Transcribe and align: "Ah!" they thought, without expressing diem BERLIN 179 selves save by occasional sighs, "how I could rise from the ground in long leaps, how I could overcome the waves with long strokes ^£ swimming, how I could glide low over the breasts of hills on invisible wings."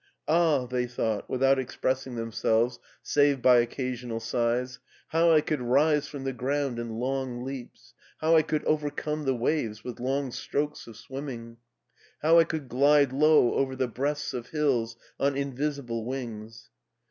"Ah!" 0.27 0.65
they 0.65 0.87
thought, 0.87 1.29
without 1.29 1.59
expressing 1.59 2.13
diem 2.15 2.31
BERLIN 2.31 2.31
179 2.31 2.69
selves 2.71 2.79
save 3.03 3.39
by 3.43 3.57
occasional 3.57 4.19
sighs, 4.19 4.79
"how 5.09 5.31
I 5.31 5.41
could 5.41 5.61
rise 5.61 6.07
from 6.07 6.23
the 6.23 6.33
ground 6.33 6.79
in 6.79 6.95
long 6.95 7.43
leaps, 7.43 7.93
how 8.17 8.35
I 8.35 8.41
could 8.41 8.65
overcome 8.65 9.25
the 9.25 9.35
waves 9.35 9.83
with 9.83 9.99
long 9.99 10.31
strokes 10.31 10.85
^£ 10.85 10.95
swimming, 10.95 11.57
how 12.23 12.39
I 12.39 12.45
could 12.45 12.67
glide 12.67 13.13
low 13.13 13.53
over 13.53 13.75
the 13.75 13.87
breasts 13.87 14.33
of 14.33 14.47
hills 14.47 14.95
on 15.19 15.37
invisible 15.37 16.03
wings." 16.03 16.71